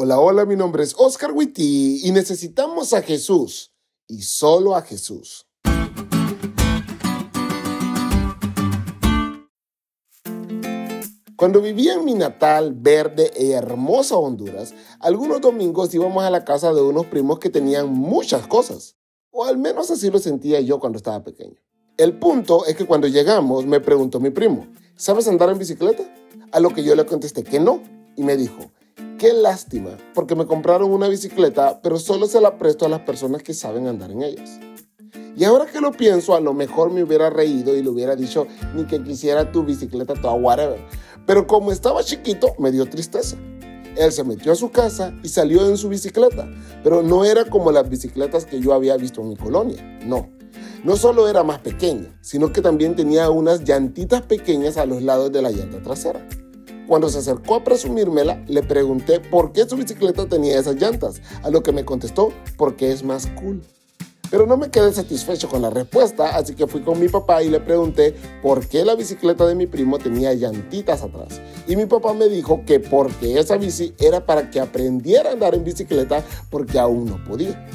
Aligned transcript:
Hola, 0.00 0.20
hola, 0.20 0.44
mi 0.44 0.54
nombre 0.54 0.84
es 0.84 0.94
Oscar 0.96 1.32
Witty 1.32 2.06
y 2.06 2.12
necesitamos 2.12 2.92
a 2.92 3.02
Jesús 3.02 3.72
y 4.06 4.22
solo 4.22 4.76
a 4.76 4.82
Jesús. 4.82 5.44
Cuando 11.34 11.60
vivía 11.60 11.94
en 11.94 12.04
mi 12.04 12.14
natal, 12.14 12.74
verde 12.76 13.32
e 13.34 13.50
hermosa 13.50 14.16
Honduras, 14.16 14.72
algunos 15.00 15.40
domingos 15.40 15.92
íbamos 15.92 16.22
a 16.22 16.30
la 16.30 16.44
casa 16.44 16.72
de 16.72 16.80
unos 16.80 17.06
primos 17.06 17.40
que 17.40 17.50
tenían 17.50 17.92
muchas 17.92 18.46
cosas. 18.46 18.94
O 19.32 19.46
al 19.46 19.58
menos 19.58 19.90
así 19.90 20.12
lo 20.12 20.20
sentía 20.20 20.60
yo 20.60 20.78
cuando 20.78 20.98
estaba 20.98 21.24
pequeño. 21.24 21.56
El 21.96 22.16
punto 22.16 22.66
es 22.66 22.76
que 22.76 22.86
cuando 22.86 23.08
llegamos 23.08 23.66
me 23.66 23.80
preguntó 23.80 24.20
mi 24.20 24.30
primo, 24.30 24.68
¿sabes 24.94 25.26
andar 25.26 25.50
en 25.50 25.58
bicicleta? 25.58 26.04
A 26.52 26.60
lo 26.60 26.70
que 26.70 26.84
yo 26.84 26.94
le 26.94 27.04
contesté 27.04 27.42
que 27.42 27.58
no. 27.58 27.82
Y 28.14 28.22
me 28.22 28.36
dijo, 28.36 28.70
qué 29.18 29.32
lástima, 29.32 29.98
porque 30.14 30.36
me 30.36 30.46
compraron 30.46 30.90
una 30.90 31.08
bicicleta, 31.08 31.80
pero 31.82 31.98
solo 31.98 32.26
se 32.26 32.40
la 32.40 32.56
presto 32.56 32.86
a 32.86 32.88
las 32.88 33.00
personas 33.00 33.42
que 33.42 33.52
saben 33.52 33.88
andar 33.88 34.12
en 34.12 34.22
ellas. 34.22 34.60
Y 35.36 35.44
ahora 35.44 35.66
que 35.66 35.80
lo 35.80 35.92
pienso, 35.92 36.34
a 36.34 36.40
lo 36.40 36.54
mejor 36.54 36.90
me 36.90 37.02
hubiera 37.02 37.28
reído 37.28 37.76
y 37.76 37.82
le 37.82 37.90
hubiera 37.90 38.16
dicho 38.16 38.46
ni 38.74 38.86
que 38.86 39.02
quisiera 39.02 39.52
tu 39.52 39.64
bicicleta 39.64 40.14
toda 40.14 40.34
whatever. 40.34 40.80
Pero 41.26 41.46
como 41.46 41.72
estaba 41.72 42.02
chiquito, 42.02 42.54
me 42.58 42.70
dio 42.70 42.86
tristeza. 42.86 43.36
Él 43.96 44.12
se 44.12 44.24
metió 44.24 44.52
a 44.52 44.56
su 44.56 44.70
casa 44.70 45.12
y 45.22 45.28
salió 45.28 45.68
en 45.68 45.76
su 45.76 45.88
bicicleta, 45.88 46.48
pero 46.84 47.02
no 47.02 47.24
era 47.24 47.44
como 47.44 47.72
las 47.72 47.88
bicicletas 47.88 48.46
que 48.46 48.60
yo 48.60 48.72
había 48.72 48.96
visto 48.96 49.20
en 49.20 49.30
mi 49.30 49.36
colonia, 49.36 49.82
no. 50.04 50.30
No 50.84 50.96
solo 50.96 51.28
era 51.28 51.42
más 51.42 51.58
pequeña, 51.58 52.16
sino 52.20 52.52
que 52.52 52.62
también 52.62 52.94
tenía 52.94 53.30
unas 53.30 53.64
llantitas 53.64 54.22
pequeñas 54.22 54.76
a 54.76 54.86
los 54.86 55.02
lados 55.02 55.32
de 55.32 55.42
la 55.42 55.50
llanta 55.50 55.82
trasera. 55.82 56.24
Cuando 56.88 57.10
se 57.10 57.18
acercó 57.18 57.56
a 57.56 57.64
presumírmela, 57.64 58.42
le 58.48 58.62
pregunté 58.62 59.20
por 59.20 59.52
qué 59.52 59.68
su 59.68 59.76
bicicleta 59.76 60.26
tenía 60.26 60.58
esas 60.58 60.76
llantas, 60.76 61.20
a 61.42 61.50
lo 61.50 61.62
que 61.62 61.70
me 61.70 61.84
contestó, 61.84 62.32
porque 62.56 62.90
es 62.90 63.04
más 63.04 63.26
cool. 63.38 63.62
Pero 64.30 64.46
no 64.46 64.56
me 64.56 64.70
quedé 64.70 64.90
satisfecho 64.92 65.50
con 65.50 65.60
la 65.60 65.68
respuesta, 65.68 66.34
así 66.36 66.54
que 66.54 66.66
fui 66.66 66.80
con 66.80 66.98
mi 66.98 67.08
papá 67.08 67.42
y 67.42 67.50
le 67.50 67.60
pregunté 67.60 68.14
por 68.42 68.66
qué 68.66 68.86
la 68.86 68.94
bicicleta 68.94 69.46
de 69.46 69.54
mi 69.54 69.66
primo 69.66 69.98
tenía 69.98 70.32
llantitas 70.32 71.02
atrás. 71.02 71.42
Y 71.66 71.76
mi 71.76 71.84
papá 71.84 72.14
me 72.14 72.28
dijo 72.28 72.62
que 72.66 72.80
porque 72.80 73.38
esa 73.38 73.58
bici 73.58 73.94
era 73.98 74.24
para 74.24 74.50
que 74.50 74.58
aprendiera 74.58 75.28
a 75.28 75.32
andar 75.34 75.54
en 75.54 75.64
bicicleta 75.64 76.24
porque 76.48 76.78
aún 76.78 77.04
no 77.04 77.22
podía. 77.24 77.68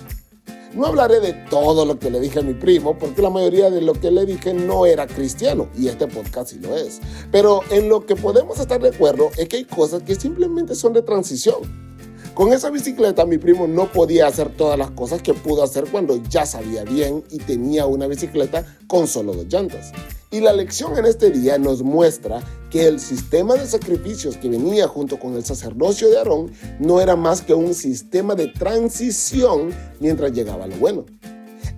No 0.75 0.87
hablaré 0.87 1.19
de 1.19 1.33
todo 1.51 1.85
lo 1.85 1.99
que 1.99 2.09
le 2.09 2.19
dije 2.19 2.39
a 2.39 2.41
mi 2.41 2.55
primo, 2.55 2.97
porque 2.97 3.21
la 3.21 3.29
mayoría 3.29 3.69
de 3.69 3.81
lo 3.81 3.93
que 3.93 4.09
le 4.09 4.25
dije 4.25 4.55
no 4.55 4.87
era 4.87 5.05
cristiano, 5.05 5.69
y 5.77 5.87
este 5.87 6.07
podcast 6.07 6.49
sí 6.49 6.59
lo 6.59 6.75
es. 6.75 6.99
Pero 7.31 7.61
en 7.69 7.89
lo 7.89 8.05
que 8.05 8.15
podemos 8.15 8.59
estar 8.59 8.81
de 8.81 8.89
acuerdo 8.89 9.29
es 9.37 9.47
que 9.47 9.57
hay 9.57 9.65
cosas 9.65 10.01
que 10.01 10.15
simplemente 10.15 10.73
son 10.73 10.93
de 10.93 11.03
transición. 11.03 11.92
Con 12.33 12.51
esa 12.51 12.71
bicicleta 12.71 13.27
mi 13.27 13.37
primo 13.37 13.67
no 13.67 13.91
podía 13.91 14.25
hacer 14.25 14.49
todas 14.49 14.75
las 14.75 14.89
cosas 14.89 15.21
que 15.21 15.35
pudo 15.35 15.61
hacer 15.61 15.85
cuando 15.91 16.15
ya 16.29 16.47
sabía 16.47 16.83
bien 16.83 17.23
y 17.29 17.37
tenía 17.37 17.85
una 17.85 18.07
bicicleta 18.07 18.65
con 18.87 19.07
solo 19.07 19.33
dos 19.33 19.45
llantas. 19.45 19.91
Y 20.31 20.39
la 20.39 20.51
lección 20.51 20.97
en 20.97 21.05
este 21.05 21.29
día 21.29 21.59
nos 21.59 21.83
muestra 21.83 22.41
que 22.71 22.87
el 22.87 22.99
sistema 22.99 23.53
de 23.53 23.67
sacrificios 23.67 24.35
que 24.37 24.49
venía 24.49 24.87
junto 24.87 25.19
con 25.19 25.35
el 25.35 25.45
sacerdocio 25.45 26.09
de 26.09 26.17
Aarón 26.17 26.51
no 26.79 26.99
era 26.99 27.15
más 27.15 27.43
que 27.43 27.53
un 27.53 27.75
sistema 27.75 28.33
de 28.33 28.47
transición 28.47 29.69
mientras 29.99 30.31
llegaba 30.31 30.65
lo 30.65 30.75
bueno. 30.77 31.05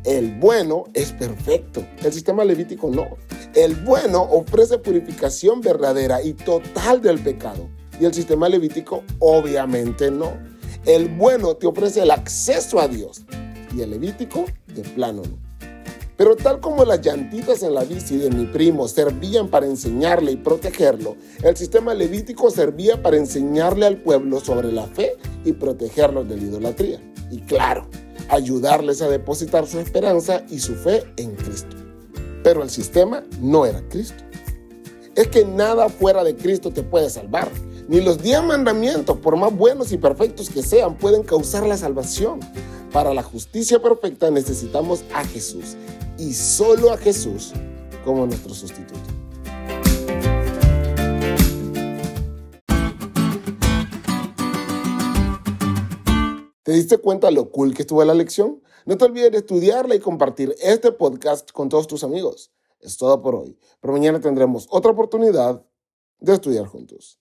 El 0.05 0.39
bueno 0.39 0.85
es 0.93 1.11
perfecto, 1.11 1.85
el 2.01 2.13
sistema 2.13 2.45
levítico 2.45 2.89
no. 2.89 3.17
El 3.55 3.75
bueno 3.75 4.21
ofrece 4.21 4.77
purificación 4.77 5.59
verdadera 5.59 6.23
y 6.23 6.31
total 6.31 7.01
del 7.01 7.19
pecado 7.19 7.67
y 7.99 8.05
el 8.05 8.13
sistema 8.13 8.49
levítico 8.49 9.03
obviamente 9.19 10.11
no. 10.11 10.33
El 10.85 11.09
bueno 11.09 11.55
te 11.55 11.67
ofrece 11.67 12.03
el 12.03 12.11
acceso 12.11 12.79
a 12.79 12.87
Dios 12.87 13.23
y 13.75 13.81
el 13.81 13.91
levítico 13.91 14.45
de 14.67 14.81
plano 14.81 15.23
no. 15.23 15.45
Pero 16.17 16.35
tal 16.35 16.61
como 16.61 16.85
las 16.85 17.01
llantitas 17.01 17.61
en 17.63 17.73
la 17.73 17.83
bici 17.83 18.17
de 18.17 18.29
mi 18.29 18.45
primo 18.45 18.87
servían 18.87 19.49
para 19.49 19.65
enseñarle 19.65 20.31
y 20.31 20.37
protegerlo, 20.37 21.17
el 21.43 21.57
sistema 21.57 21.93
levítico 21.93 22.49
servía 22.49 23.01
para 23.01 23.17
enseñarle 23.17 23.85
al 23.85 23.97
pueblo 23.97 24.39
sobre 24.39 24.71
la 24.71 24.87
fe 24.87 25.17
y 25.43 25.51
protegerlos 25.51 26.29
de 26.29 26.37
la 26.37 26.43
idolatría. 26.43 27.01
Y 27.31 27.39
claro, 27.39 27.87
ayudarles 28.29 29.01
a 29.01 29.09
depositar 29.09 29.67
su 29.67 29.79
esperanza 29.79 30.43
y 30.49 30.59
su 30.59 30.75
fe 30.75 31.03
en 31.17 31.35
Cristo. 31.35 31.75
Pero 32.43 32.63
el 32.63 32.69
sistema 32.69 33.23
no 33.41 33.65
era 33.65 33.81
Cristo. 33.89 34.23
Es 35.15 35.27
que 35.27 35.43
nada 35.43 35.89
fuera 35.89 36.23
de 36.23 36.35
Cristo 36.35 36.71
te 36.71 36.83
puede 36.83 37.09
salvar. 37.09 37.49
Ni 37.87 38.01
los 38.01 38.17
diez 38.17 38.43
mandamientos, 38.43 39.15
por 39.19 39.37
más 39.37 39.55
buenos 39.55 39.91
y 39.91 39.99
perfectos 39.99 40.49
que 40.49 40.63
sean, 40.63 40.97
pueden 40.97 41.21
causar 41.21 41.67
la 41.67 41.77
salvación. 41.77 42.39
Para 42.91 43.13
la 43.13 43.21
justicia 43.21 43.79
perfecta 43.79 44.31
necesitamos 44.31 45.03
a 45.13 45.23
Jesús 45.23 45.75
y 46.17 46.33
solo 46.33 46.91
a 46.91 46.97
Jesús 46.97 47.53
como 48.03 48.25
nuestro 48.25 48.55
sustituto. 48.55 49.01
¿Te 56.63 56.71
diste 56.71 56.97
cuenta 56.97 57.29
lo 57.29 57.51
cool 57.51 57.75
que 57.75 57.83
estuvo 57.83 58.03
la 58.03 58.15
lección? 58.15 58.63
No 58.87 58.97
te 58.97 59.05
olvides 59.05 59.31
de 59.31 59.37
estudiarla 59.37 59.93
y 59.93 59.99
compartir 59.99 60.55
este 60.59 60.91
podcast 60.91 61.51
con 61.51 61.69
todos 61.69 61.85
tus 61.85 62.03
amigos. 62.03 62.51
Es 62.79 62.97
todo 62.97 63.21
por 63.21 63.35
hoy, 63.35 63.59
pero 63.79 63.93
mañana 63.93 64.19
tendremos 64.19 64.67
otra 64.71 64.89
oportunidad 64.89 65.63
de 66.19 66.33
estudiar 66.33 66.65
juntos. 66.65 67.13